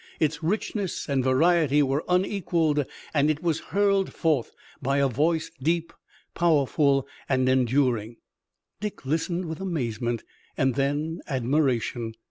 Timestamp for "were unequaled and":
1.83-3.29